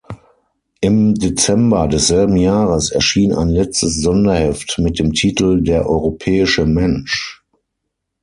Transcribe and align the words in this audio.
Im 0.79 1.13
Dezember 1.13 1.87
desselben 1.87 2.35
Jahres 2.37 2.89
erschien 2.89 3.33
ein 3.35 3.49
letztes 3.49 4.01
Sonderheft 4.01 4.79
mit 4.79 4.97
dem 4.97 5.13
Titel 5.13 5.61
"Der 5.61 5.87
europäische 5.87 6.65
Mensch". 6.65 7.43